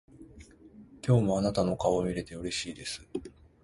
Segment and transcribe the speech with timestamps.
[1.05, 3.07] 今日もあなたの顔を見れてうれしいです。